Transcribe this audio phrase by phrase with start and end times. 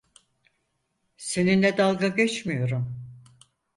[1.17, 2.95] Seninle dalga geçmiyorum.